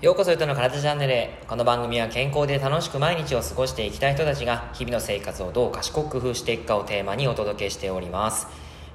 [0.00, 1.42] ようこそゆとの体チャンネルへ。
[1.48, 8.46] この番組は健康で楽しく毎日を過ごしていきたい人たちが日々の生活をどう賢く工夫していくかをテーマにお届けしております。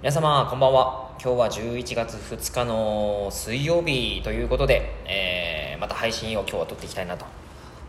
[0.01, 1.11] 皆様こんばんは。
[1.21, 7.25] 今日は11月2日の水曜日ということで、えー、また配信を今日は撮っていきたいなと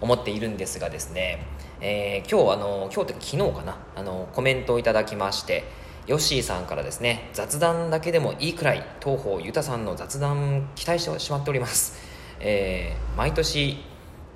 [0.01, 1.47] 思っているんですがですね、
[1.81, 3.79] えー、今日あの今日って昨日かな。
[3.95, 5.63] あのコメントをいただきまして
[6.09, 12.14] ヨッシーさんからですね雑談だけでもいいくらい東方ゆたさんの雑談期待してしまっております。
[12.41, 13.79] えー、毎年、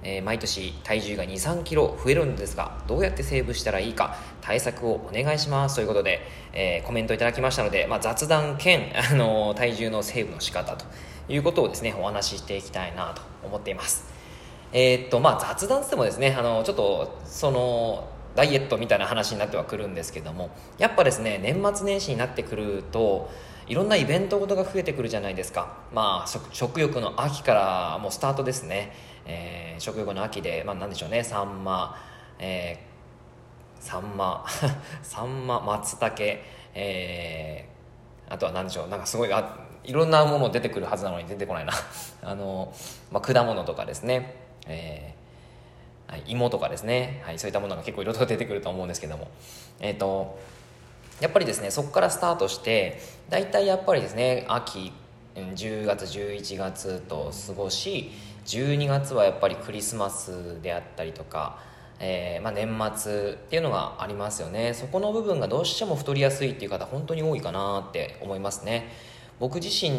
[0.03, 5.77] えー、毎年体重が2 3キロ増えるんですがどうやってセーブしたらいいか対策をお願いします。
[5.77, 6.21] ということで、
[6.53, 10.85] えー、コメントいただきましたので、まあ、雑談兼、 あの体重のセーブの仕方と
[11.29, 14.07] いうことをですねお話ししていきたいなと思っています。
[14.73, 23.31] えー、っとまあ雑談つってもですねあのちょっとそのダイエットみたいな話になってはくるんですけどもやっぱですね年末年始になってくると
[23.69, 25.77] いろんなイベントごとが増えてくるじゃないですか。
[25.93, 28.93] まあ食欲の秋からもうスタートですね、
[29.27, 31.23] えー、食欲の秋でまあ何でしょうね。
[31.23, 31.97] サンマ
[32.39, 34.47] えー、サンマ
[35.03, 36.15] サンマ松茸
[36.75, 38.89] えー、あとは何でしょう。
[38.89, 41.73] なんかすごいあいろんなもの出てくるはずなのに出てこないな。
[42.23, 42.73] あの、
[43.11, 44.35] まあ、果物とかですね、
[44.67, 49.29] えーはい、芋とかですね、はい、そういったものが結構いろいろ出てくると思うんですけども。
[49.81, 50.39] えっ、ー、と
[51.21, 54.93] やっぱりですねそこからスタートして大体やっぱりですね秋
[55.35, 58.11] 10月11月と過ごし
[58.47, 61.59] 12月はやっぱりクリスマスであったりとか、
[62.01, 64.73] えー、まあ、年末っていうのがありますよね。
[64.73, 68.89] そこの部分がどうしても太りやすいっていう方本当に多いかなって思いますね。
[69.39, 69.91] 僕自身、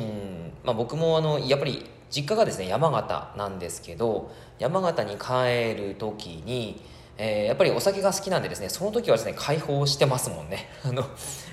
[0.63, 6.81] まあ、僕もあのやっぱり実家がですね山形なんですけど山形に帰る時に
[7.21, 10.69] えー、やっぱりお酒が好きなんでですねその時はですね解放してますもんね。
[10.85, 11.05] あの、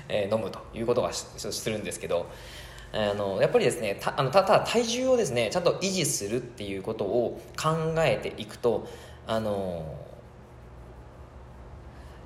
[0.07, 2.27] えー、飲むということがするんですけど
[2.93, 8.87] あのやっぱりですねたあのただ体重をですねちゃんと維持するっていうことを考えていくと
[9.27, 9.83] あの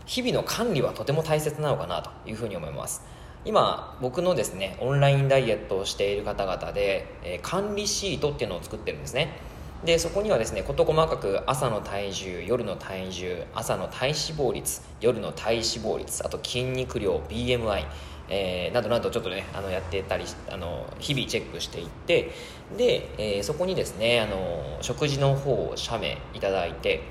[0.05, 3.01] 日々の管理はとても大切なのかなというふうに思います。
[3.43, 9.50] 今僕のですねオンラインダイエットをしている方々で、えー、管理シートっていうのを作ってるんですね。
[9.85, 17.85] でそこにはですね事細かく朝の体重夜の体重朝の体脂肪率夜の体脂肪率あと筋肉量 BMI
[18.33, 22.31] えー、などなどちょっとねあのやってたりあの日々チェックしていって
[22.77, 27.01] で、えー、そこにですねあの食事の方を写メいただいて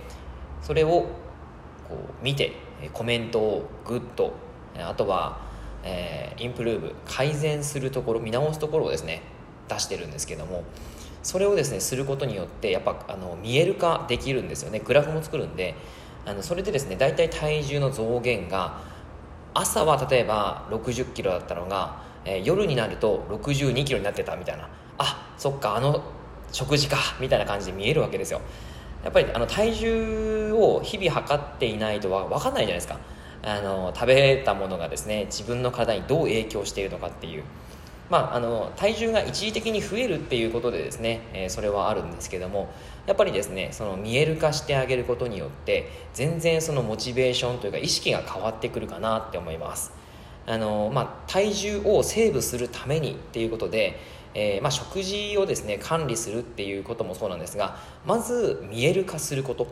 [0.62, 1.08] それをこ
[2.20, 2.54] う見て
[2.94, 4.32] コメントをグッと
[4.78, 5.42] あとは、
[5.84, 9.20] えー、インプルーブ改善するところ見直すところをですね
[9.68, 10.64] 出してるんですけども
[11.22, 14.80] それをですねすることによってやっぱあの見える化できるんですよね。
[14.80, 15.74] グラフも作るんで
[16.26, 18.80] あのそれでですね大体体重の増減が
[19.54, 24.68] 朝は例えば6 0キロだったのが、えー、夜になると6 2キロになってたみたいな。
[24.98, 26.02] あそっかあの
[26.52, 28.40] 食事かみたいな感じで見えるわけですよ。
[29.02, 32.98] やっぱりあの体重を日々測っていないとは分かんないじゃないですか。
[33.42, 37.44] あの食べたものがですね自分の体にどう影響しているのかっていう。
[38.10, 42.68] まあ、あの体重が一時的に増えるっていうことでですね、えー、それはあるんですけども
[43.06, 49.92] やっぱりですねその見える化してあげることによって全然そのモチベーションというか意識が変わってくるかなって思います。
[50.46, 54.00] あの、まあ、体重をセーブするためにっていうことで、
[54.34, 59.66] えー、まあ、食事をですね管理するっていうこともそうなんですがまず見える化することっ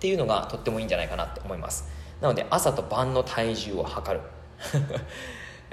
[0.00, 1.84] ていうのがとってもいいんじゃないかなって思います。
[2.22, 4.24] なので朝と晩の体重を測る。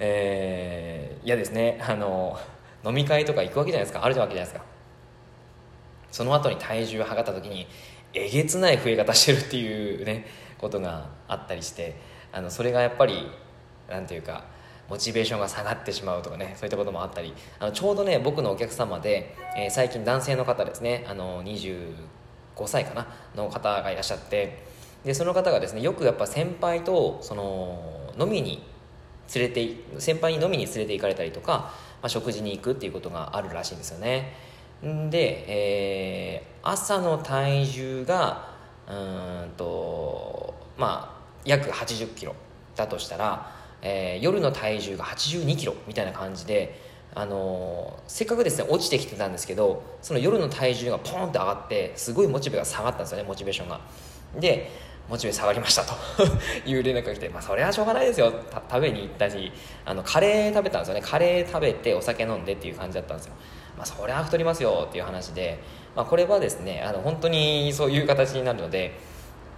[0.02, 2.40] えー、嫌ですねあの
[2.86, 4.06] 飲み会とか行くわけじゃないですか。
[4.06, 4.66] あるわけじゃないですか。
[6.12, 7.68] その後に体重を測った時に
[8.14, 10.26] えげつない増え方してるっていうね
[10.58, 11.96] ことがあったりして
[12.32, 13.30] あのそれがやっぱり
[13.90, 14.46] なんていうか
[14.90, 21.94] モチベーションが下がってしまうとかねそういったこともあったりあのちょうどね僕のお客様で、えー、最近男性の方ですねあの25
[22.66, 24.64] 歳かなの方がいらっしゃって
[25.04, 28.64] でその方がですねよくやっぱ先輩とその飲みに
[29.36, 34.34] 連れて先輩に飲みに連れて行かれたりとか、まあ、食事に行くっていうことがあるらしいんですよね。
[34.82, 38.50] で、えー、朝の体重が
[38.88, 38.94] う
[39.48, 42.36] んとまあ約8 0キロ
[42.76, 43.52] だとしたら、
[43.82, 46.80] えー、夜の体重が8 2キロみたいな感じで
[47.14, 53.82] あのー、せっかくですね落ちてきてたんですけどその夜の体重がポンって上がってすごいモチベが下がったんですよねモチベーションが。
[54.40, 54.70] で
[55.10, 55.94] モチベ下がりましたと。
[56.70, 58.32] いう連絡が来て、まあ、それはしょうがないですよ。
[58.70, 59.52] 食べに行ったし
[59.84, 61.02] あのカレー食べたんですよね。
[61.02, 63.34] カレー食べてお酒飲んでっていう感じだったんですよ、
[63.76, 65.60] まあ、そりゃ太りますよっていう話で、
[65.96, 68.94] まあ、これはですねあの本当にそういう形になるので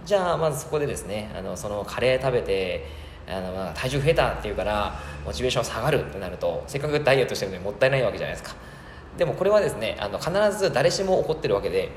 [0.06, 2.86] じゃあまずそこでですねあのそのカレー食べて
[3.28, 8.56] あのまあ体重増えたっていうからモチベーション下がるってなるとせっかくダイエットしてるのにもったいないわけじゃないですか。
[9.18, 11.90] でもこれはですねあの必ず誰しも起こってるわけで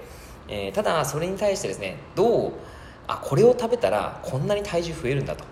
[0.48, 2.54] えー、ただそれに対してですねどう
[3.08, 5.44] あこれを食べたらこんなに体重増えるんだと、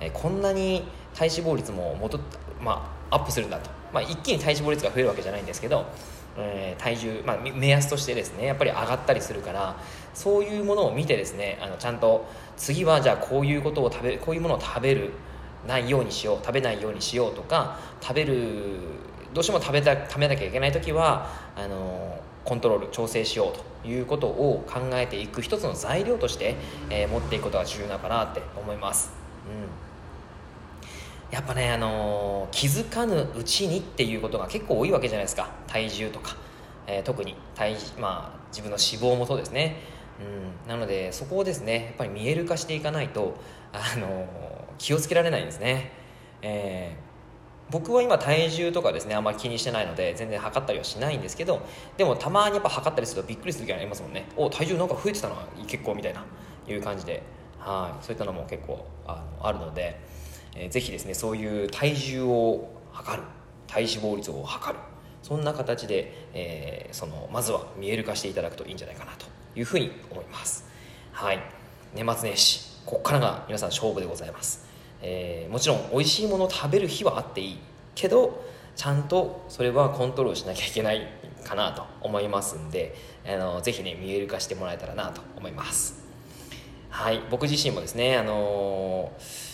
[0.00, 0.84] え、こんなに
[1.14, 2.18] 体脂肪率も元、
[2.62, 5.86] まあ、アップするんだと、まあ、一気に体脂肪率が増えるわけじゃないんですけど、
[6.36, 9.76] えー、体重、まあ、目安としてですねやっぱり上がったりするから
[10.14, 12.26] そういうものを見てですねあのちゃんと
[12.56, 15.12] 次はじゃあこういうことを食べこういうものを食べる
[15.66, 18.78] ないようにしよう食べないようにしようとか食べる
[19.34, 26.56] どうしても食べた食べなきゃいけない時はあのコントロール調整しようということを考えていく一つの材料として、
[26.88, 29.12] えー、持っていくことが重要なのかなって思います。
[31.30, 31.34] うん。
[31.34, 35.50] やっぱね、あのー、気づかぬうちにっていうことが結構多いわけじゃないですか。
[35.66, 36.36] 体重とか、
[36.86, 37.36] えー、特に。
[37.54, 39.82] 体、まあ、自分の脂肪もそうですね、
[40.64, 43.36] うん、なのでそこをですねやっぱり見える化していかないと、
[43.74, 44.26] あの、
[44.78, 45.92] 気をつけられないんですね、
[46.40, 46.96] え
[47.70, 51.60] 僕は今体重とかですねあんまり気にしてないので全然測ったりはしないんですけど
[51.96, 54.26] でもたまにやっぱ測ったりするとびっくりする時ありますもんね。
[54.36, 55.36] お体重なんか増えてたな
[55.66, 56.24] 結構みたいな
[56.66, 57.22] いう感じで。
[57.58, 58.04] はい。
[58.04, 60.00] そういったのも結構あのあるので
[60.54, 63.22] えー、ぜひですねそういう体重を測る。
[63.66, 64.82] 体脂肪率を測る。
[65.22, 70.64] そんな形で、えー、そのまずは見える化していただくといいんじゃないかなというふうに思います。
[71.12, 71.42] はい。
[71.94, 74.66] 年末年始ここからが皆さん勝負でございます、
[75.02, 77.58] えー、もちろん美味しいものを食べる日はあっていい
[77.94, 78.44] けど
[78.76, 81.06] ちゃんとそれはコントロールしなきゃいけない
[81.44, 82.94] かなと思いますんで
[83.26, 86.06] あのぜひね見える化してもらえたらなと思います。
[86.90, 89.48] はい僕自身もですねあのー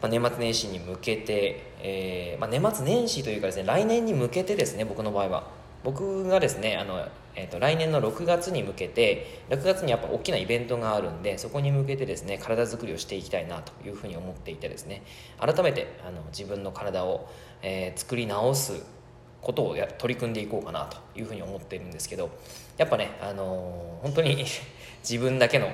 [0.00, 5.58] まあ、年末年始に向けて、えーまあ、年末年始というかですね来年に向けてですね僕の場合は。
[5.84, 7.06] 僕がですねあの、
[7.38, 15.04] えーと、来年の6月に向けて6月にやっぱ大きなイベントがあるんでそこに向けてですね体づくりをしていきたいなというふうに思っていてですね
[15.38, 17.30] 改めてあの自分の体を、
[17.62, 18.84] えー、作り直す
[19.40, 22.30] ことをや取り組んでいこうかなというふうに思ってるんですけど
[22.76, 24.44] やっぱね、あのー、本当に
[25.08, 25.68] 自分だけの、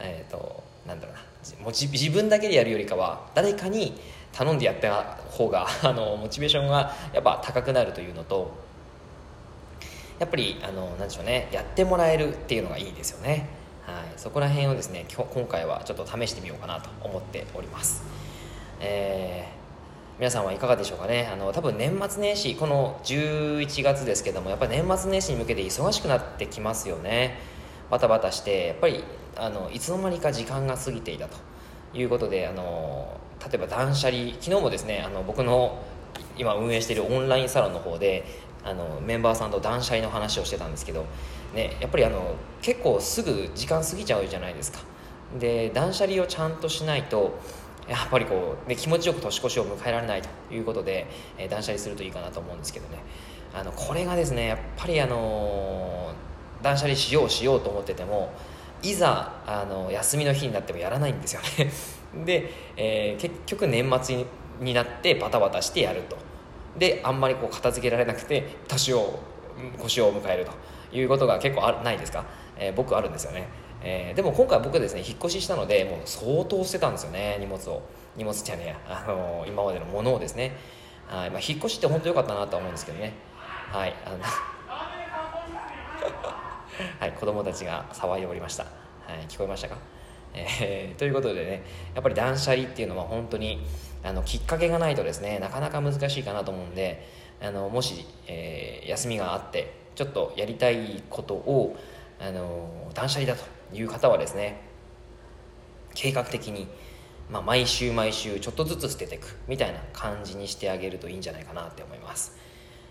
[0.00, 1.22] えーとなんだろうな
[1.70, 3.98] 自分だけでやるよりかは誰かに
[4.32, 8.63] 頼んでやった方があのモチベーションがやっぱ高くなるというのと
[10.18, 13.48] やっぱりあのなんでしょうねやってもらえるっていうのがいいですよね、
[13.82, 18.04] はい、そこら辺をですね今回はちょっと試してみようかなと思っております、
[18.80, 21.28] えー、皆さんはいかがでしょうかね。
[21.32, 27.38] あの多分年末年始この11月ですけどもやっぱり年末年始に向けて忙しくなってきますよね。
[27.90, 29.02] バタバタしてやっぱり
[29.36, 31.36] あのいつの間にか時間が過ぎていたと
[31.92, 35.82] いうことであの例えば断捨離昨日もですねあの僕の
[36.36, 38.24] 今運営しているオンラインサロンの方で
[38.64, 41.04] あのメンバーさんと断捨離の話をしてたんですけど、
[41.54, 44.80] ね、やっぱりあの結構すぐ時間過ぎちゃうじゃないですか。
[45.38, 47.38] で断捨離をちゃんとしないと
[47.88, 51.06] やっぱりこう、ね、気持ちよく年越しを迎えられないということで、
[51.36, 52.98] えー、断捨離するといいかなと思うんですけどね。
[53.52, 56.12] あのこれがですねやっぱりあの
[56.62, 58.32] 断捨離しようしようと思ってても
[58.82, 61.70] いざあの休みの日になってもやらないんですよね。
[62.24, 64.24] で、えー、結局年末
[64.60, 66.16] になってバタバタしてやると。
[66.78, 69.20] であんまりこう片付けられなくて年を
[69.78, 72.24] 腰を迎えるということが結構あないですか、
[72.58, 73.48] えー、僕あるんですよね、
[73.82, 77.82] えー、でも今回僕ですね引っ越ししたのでもう相当捨てたんですよね荷物を。
[78.16, 80.56] 荷物じゃねえあの今までのものをですね。
[81.08, 83.12] はい、まあ、引っ越しって本当良かったなと思うんですけどね。
[83.70, 84.18] はいあの
[86.98, 88.70] はい、子供たちが騒いでおりました、は
[89.22, 89.76] い、聞こえましたか、
[90.34, 91.62] えー、ということでね
[91.94, 93.64] やっぱり断捨離っていうのは本当に
[94.04, 97.08] あのきっかけがないとですねなかなか難しいかなと思うんで
[97.40, 101.76] あのもし、えー、休みがあってちょっとやりたいことを
[102.20, 103.44] あの断捨離だと
[103.74, 104.60] いう方はですね
[105.94, 106.68] 計画的に、
[107.30, 112.36] まあ、毎週毎週ちょっとずつ捨てていくみたいな感じにしてあげるといいんじゃないかなって思います。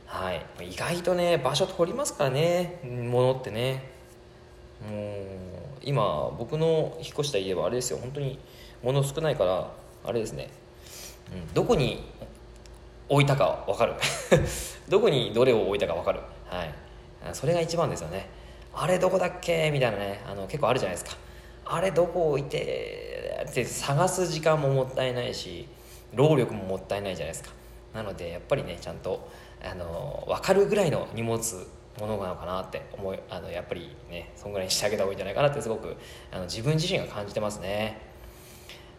[0.05, 3.91] はい、意外とね場所取りますからね物ってね。
[4.89, 7.97] もう今僕の引っ越した家はあれですよ。
[7.97, 8.39] 本当に
[8.81, 9.71] 物少ないから
[10.05, 10.49] あれですね、
[11.53, 12.03] どこに
[13.09, 13.93] 置いたか分かる。
[14.89, 16.19] どこにどれを置いたか分かる。
[16.45, 16.73] はい。
[17.33, 18.27] それが一番ですよね。
[18.73, 19.71] あれどこだっけ？
[19.71, 20.21] みたいなね。
[20.27, 21.17] あの結構あるじゃないですか。
[21.65, 23.45] あれどこ置いて？
[23.49, 25.67] って探す時間ももったいないし
[26.13, 27.51] 労力ももったいないじゃないですか。
[27.93, 29.27] なのでやっぱりねちゃんと
[29.63, 31.39] あの分かるぐらいの荷物
[31.99, 35.95] ものなのかなって思いあのやっぱりねそんぐらいにしてあげた方がいいんじゃないかなってすごく
[36.31, 37.99] あの自分自身が感じてますね。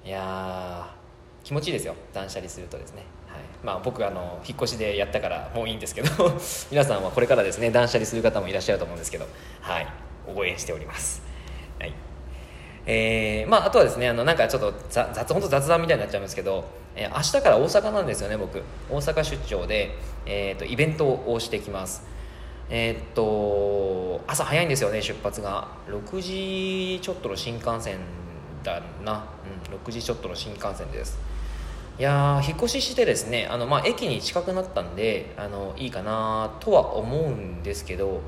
[0.04, 0.83] いや
[1.44, 1.94] 気持ちいいですよ。
[2.12, 3.42] 断捨離するとですね、はい。
[3.62, 6.10] まあ、僕あの引っ越しでやったからもういいんですけど
[6.72, 9.26] 皆さんはこれからですね断捨離する方もいらっしゃると思うんですけど
[9.60, 9.86] はい。
[10.34, 11.22] 応援しております。
[11.78, 11.92] はい。
[12.86, 16.64] えー、まああとはですねあのなんかちょっと雑本当雑談みたいになっちゃうんですけど
[16.96, 18.62] えー、明日から大阪なんですよね僕。
[18.88, 19.96] 大阪出張で、
[20.26, 22.04] えーと、イベントをしてきます。
[22.70, 25.68] えー、っと朝早いんですよね出発が。
[25.88, 27.98] 6時ちょっとの新幹線
[28.62, 29.24] だな、
[29.68, 31.18] うん、6時ちょっとの新幹線です。
[31.96, 38.20] いや引っ越ししてですねあの、まあ、駅に近くなったんであのいいかなとは思うんですけど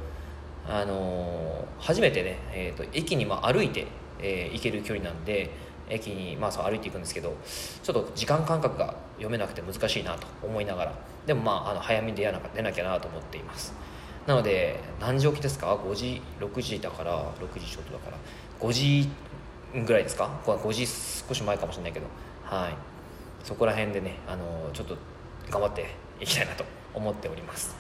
[0.69, 3.87] あの初めてね、えーと、駅にま歩いて、
[4.21, 5.51] えー、行ける距離なんで
[5.89, 7.35] 駅に、まあ、そう歩いていくんですけど
[7.83, 10.93] ちょっと時間感覚が読めなくて難しいなと思いながら
[11.27, 13.75] でもまああの早めに出な出なきゃなと思っています。
[14.29, 18.17] なので何時起きですか？5時6時だから6時ちょっとだから
[18.61, 19.09] 5時
[19.85, 22.07] ぐらいですか？5時少し前かもしれないけど
[22.45, 22.96] はい。
[23.47, 24.99] そこら辺でねあのちょっと
[25.51, 25.87] 頑張って
[26.21, 27.77] いきたいなと思っております。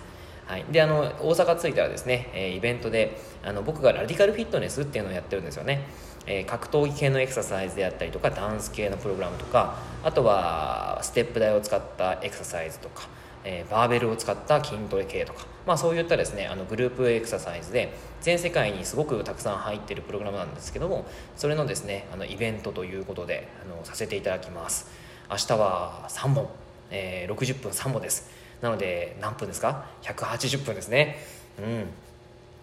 [0.46, 5.88] はい、であの大阪着いたらですね、えイベントであの僕がラディカルフィットネスっていうのをやってるんですよね、
[6.24, 13.08] え、格闘技系のエクササイズであったりとかダンス系のプログラムとかあとはステップ台を使ったエクササイズとか
[13.46, 21.06] え、バーベルを使った筋トレ系とか、まあ、そういったですねあのグループエクササイズで全世界にすごくたくさん入ってるプログラムなんですけども
[21.36, 25.05] それのですねあのイベントということであのさせていただきます。
[25.30, 26.48] 明日は3本、
[26.90, 28.30] えー、60分3本です。
[28.60, 31.18] なので何分ですか？180分ですね。
[31.58, 31.86] うん。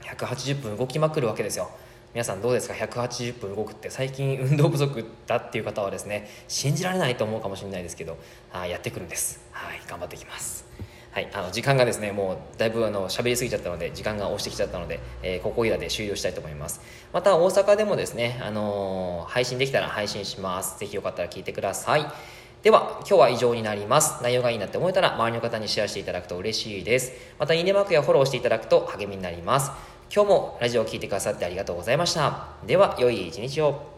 [0.08, 1.70] 180分動きまくるわけですよ。
[2.13, 3.89] 皆さんどうですか？180分動くって。
[3.89, 8.17] 最近運動不足だっていう方はですね信じられないと思うかもしれないですけど
[8.53, 9.41] あやってくるんです。
[9.51, 10.65] はい頑張っていきます。
[11.13, 16.82] はい、あの時間がですねもうだいぶあの喋りすぎちゃったので時間が押してきちゃったので、えー、ここいらで終了したいと思います。
[17.12, 20.79] また大阪でもですね、あのー、配信できたら配信します。
[20.79, 22.05] ぜひよかったら聞いてください。
[22.63, 24.24] では今日は以上になります。
[24.24, 27.12] 内容がいいなって思えたら周りの方にシェアしていただくと嬉しいです。
[27.38, 29.70] またいいねマークやフォローしていただくと励みになります。
[30.10, 32.48] 今日もラジオを聴いてくださってありがとうございました。
[32.65, 33.93] では良い一日を。